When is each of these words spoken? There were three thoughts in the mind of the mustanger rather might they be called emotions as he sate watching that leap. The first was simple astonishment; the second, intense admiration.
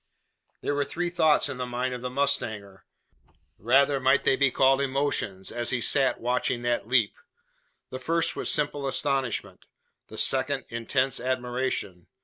There 0.61 0.73
were 0.73 0.83
three 0.83 1.11
thoughts 1.11 1.47
in 1.47 1.57
the 1.57 1.67
mind 1.67 1.93
of 1.93 2.01
the 2.01 2.09
mustanger 2.09 2.85
rather 3.59 3.99
might 3.99 4.23
they 4.23 4.35
be 4.35 4.49
called 4.49 4.81
emotions 4.81 5.51
as 5.51 5.69
he 5.69 5.79
sate 5.79 6.19
watching 6.19 6.63
that 6.63 6.87
leap. 6.87 7.19
The 7.91 7.99
first 7.99 8.35
was 8.35 8.49
simple 8.49 8.87
astonishment; 8.87 9.67
the 10.07 10.17
second, 10.17 10.65
intense 10.69 11.19
admiration. 11.19 12.07